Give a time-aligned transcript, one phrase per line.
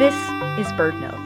[0.00, 0.14] This
[0.56, 1.20] is BirdNote.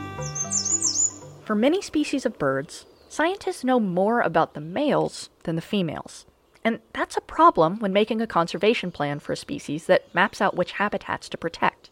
[1.45, 6.27] For many species of birds, scientists know more about the males than the females.
[6.65, 10.57] And that's a problem when making a conservation plan for a species that maps out
[10.57, 11.91] which habitats to protect.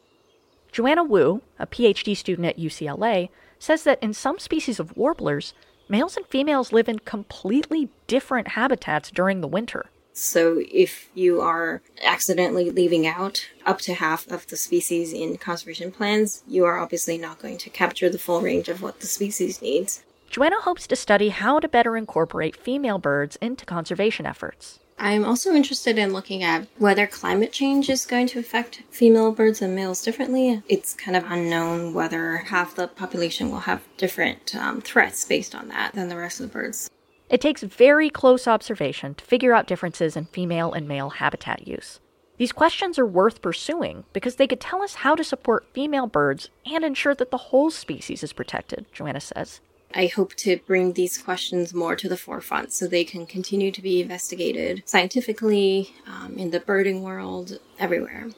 [0.72, 3.28] Joanna Wu, a PhD student at UCLA,
[3.60, 5.54] says that in some species of warblers,
[5.88, 9.86] males and females live in completely different habitats during the winter.
[10.12, 15.90] So if you are accidentally leaving out up to half of the species in conservation
[15.90, 19.62] plans, you are obviously not going to capture the full range of what the species
[19.62, 20.02] needs.
[20.30, 24.78] Joanna hopes to study how to better incorporate female birds into conservation efforts.
[24.98, 29.60] I'm also interested in looking at whether climate change is going to affect female birds
[29.60, 30.62] and males differently.
[30.68, 35.68] It's kind of unknown whether half the population will have different um, threats based on
[35.68, 36.88] that than the rest of the birds.
[37.32, 41.98] It takes very close observation to figure out differences in female and male habitat use.
[42.36, 46.50] These questions are worth pursuing because they could tell us how to support female birds
[46.66, 49.62] and ensure that the whole species is protected, Joanna says.
[49.94, 53.80] I hope to bring these questions more to the forefront so they can continue to
[53.80, 58.28] be investigated scientifically, um, in the birding world, everywhere.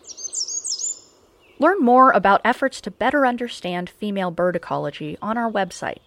[1.58, 5.98] Learn more about efforts to better understand female bird ecology on our website,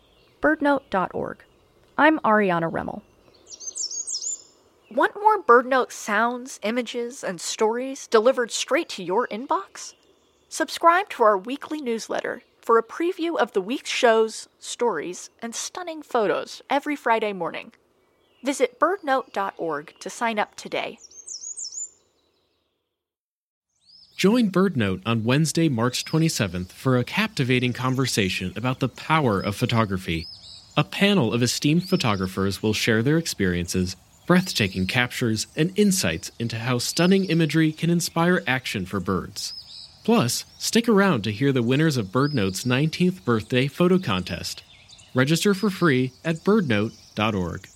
[0.41, 1.43] birdnote.org.
[1.99, 3.01] I'm Ariana Remmel.
[4.91, 9.95] Want more BirdNote sounds, images, and stories delivered straight to your inbox?
[10.47, 16.03] Subscribe to our weekly newsletter for a preview of the week's shows, stories, and stunning
[16.03, 17.71] photos every Friday morning.
[18.43, 20.99] Visit birdnote.org to sign up today.
[24.15, 30.27] Join BirdNote on Wednesday, March 27th for a captivating conversation about the power of photography.
[30.79, 33.95] A panel of esteemed photographers will share their experiences,
[34.27, 39.53] breathtaking captures, and insights into how stunning imagery can inspire action for birds.
[40.03, 44.61] Plus, stick around to hear the winners of BirdNote's 19th birthday photo contest.
[45.15, 47.67] Register for free at birdnote.org.